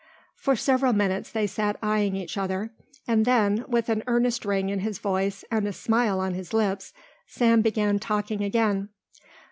For 0.33 0.55
several 0.55 0.93
minutes 0.93 1.31
they 1.31 1.45
sat 1.45 1.77
eyeing 1.83 2.15
each 2.15 2.35
other, 2.35 2.71
and 3.07 3.23
then, 3.23 3.63
with 3.67 3.87
an 3.87 4.01
earnest 4.07 4.45
ring 4.45 4.69
in 4.69 4.79
his 4.79 4.97
voice 4.97 5.45
and 5.51 5.67
a 5.67 5.71
smile 5.73 6.19
on 6.19 6.33
his 6.33 6.53
lips, 6.53 6.91
Sam 7.27 7.61
began 7.61 7.99
talking 7.99 8.43
again. 8.43 8.89